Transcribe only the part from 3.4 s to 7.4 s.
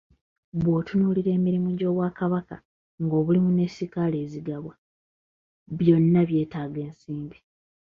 ne ssikaala ezigabwa, byonna byetaaga ensimbi.